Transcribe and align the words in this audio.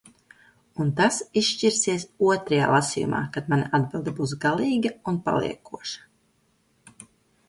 Un 0.83 0.87
tas 0.99 1.17
izšķirsies 1.41 2.05
otrajā 2.29 2.69
lasījumā, 2.75 3.19
kad 3.35 3.51
mana 3.53 3.67
atbilde 3.79 4.13
būs 4.21 4.33
galīga 4.47 4.93
un 5.13 5.21
paliekoša. 5.29 7.05